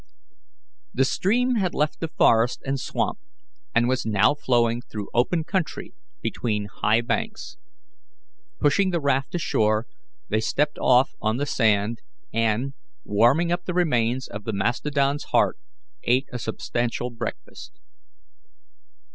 [0.95, 3.19] The stream had left the forest and swamp,
[3.75, 5.93] and was now flowing through open country
[6.23, 7.57] between high banks.
[8.59, 9.85] Pushing the raft ashore,
[10.27, 11.99] they stepped off on the sand,
[12.33, 15.59] and, warming up the remains of the mastodon's heart,
[16.03, 17.79] ate a substantial breakfast.